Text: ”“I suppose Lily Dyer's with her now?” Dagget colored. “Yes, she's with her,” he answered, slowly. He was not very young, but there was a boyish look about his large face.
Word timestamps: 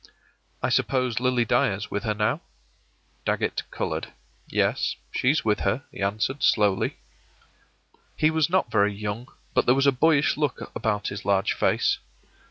”“I 0.63 0.69
suppose 0.69 1.19
Lily 1.19 1.45
Dyer's 1.45 1.91
with 1.91 2.05
her 2.05 2.15
now?” 2.15 2.41
Dagget 3.23 3.61
colored. 3.69 4.11
“Yes, 4.49 4.95
she's 5.11 5.45
with 5.45 5.59
her,” 5.59 5.83
he 5.91 6.01
answered, 6.01 6.41
slowly. 6.41 6.97
He 8.15 8.31
was 8.31 8.49
not 8.49 8.71
very 8.71 8.95
young, 8.95 9.27
but 9.53 9.67
there 9.67 9.75
was 9.75 9.85
a 9.85 9.91
boyish 9.91 10.37
look 10.37 10.71
about 10.75 11.09
his 11.09 11.23
large 11.23 11.53
face. 11.53 11.99